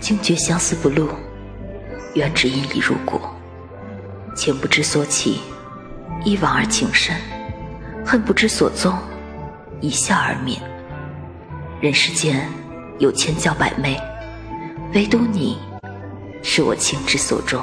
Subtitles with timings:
[0.00, 1.08] 惊觉相思不露
[2.14, 3.20] 缘只因已入骨。
[4.34, 5.40] 情不知所起
[6.24, 7.14] 一往而情深
[8.04, 8.96] 恨不知所踪
[9.80, 10.58] 一笑而泯。
[11.80, 12.48] 人世间
[12.98, 13.96] 有千娇百媚
[14.94, 15.58] 唯独你
[16.42, 17.62] 是我情之所钟